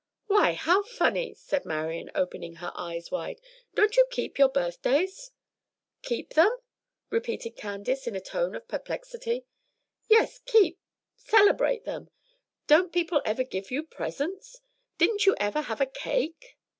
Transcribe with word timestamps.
"Why, 0.25 0.53
how 0.53 0.81
funny!" 0.81 1.35
cried 1.47 1.63
Marian, 1.63 2.09
opening 2.15 2.55
her 2.55 2.71
eyes 2.73 3.11
wide. 3.11 3.39
"Don't 3.75 3.95
you 3.97 4.07
keep 4.09 4.39
your 4.39 4.49
birthdays?" 4.49 5.29
"Keep 6.01 6.33
them?" 6.33 6.49
repeated 7.11 7.51
Candace, 7.51 8.07
in 8.07 8.15
a 8.15 8.19
tone 8.19 8.55
of 8.55 8.67
perplexity. 8.67 9.45
"Yes; 10.09 10.39
keep 10.43 10.79
celebrate 11.15 11.83
them? 11.85 12.09
Don't 12.65 12.91
people 12.91 13.21
ever 13.25 13.43
give 13.43 13.69
you 13.69 13.83
presents? 13.83 14.61
Didn't 14.97 15.27
you 15.27 15.35
ever 15.39 15.61
have 15.61 15.81
a 15.81 15.85
cake?" 15.85 16.57